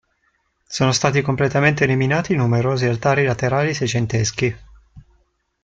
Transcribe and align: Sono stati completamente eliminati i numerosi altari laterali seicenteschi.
Sono 0.65 0.93
stati 0.93 1.21
completamente 1.21 1.83
eliminati 1.83 2.33
i 2.33 2.35
numerosi 2.35 2.87
altari 2.87 3.23
laterali 3.23 3.75
seicenteschi. 3.75 4.57